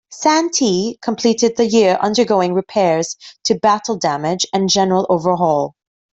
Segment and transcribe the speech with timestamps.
[0.09, 5.75] "Santee" completed the year undergoing repairs to battle damage and general overhaul.